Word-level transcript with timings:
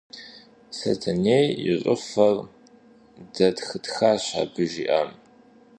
Сэтэней 0.77 1.47
и 1.69 1.71
щӀыфэр 1.81 2.37
дэтхытхащ 3.35 4.23
абы 4.41 4.63
жиӀам. 4.71 5.09